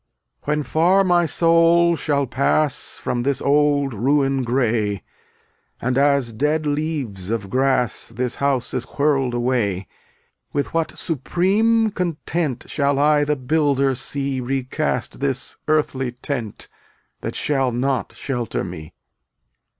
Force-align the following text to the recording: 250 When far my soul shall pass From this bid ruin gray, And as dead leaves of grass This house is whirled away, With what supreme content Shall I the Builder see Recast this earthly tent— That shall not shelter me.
250 0.45 0.49
When 0.59 0.63
far 0.63 1.03
my 1.03 1.25
soul 1.27 1.95
shall 1.95 2.25
pass 2.25 2.97
From 2.97 3.21
this 3.21 3.39
bid 3.39 3.93
ruin 3.93 4.41
gray, 4.41 5.03
And 5.79 5.95
as 5.95 6.33
dead 6.33 6.65
leaves 6.65 7.29
of 7.29 7.51
grass 7.51 8.09
This 8.09 8.37
house 8.37 8.73
is 8.73 8.83
whirled 8.85 9.35
away, 9.35 9.85
With 10.53 10.73
what 10.73 10.97
supreme 10.97 11.91
content 11.91 12.65
Shall 12.67 12.97
I 12.97 13.23
the 13.25 13.35
Builder 13.35 13.93
see 13.93 14.39
Recast 14.39 15.19
this 15.19 15.57
earthly 15.67 16.13
tent— 16.13 16.67
That 17.21 17.35
shall 17.35 17.71
not 17.71 18.13
shelter 18.13 18.63
me. 18.63 18.95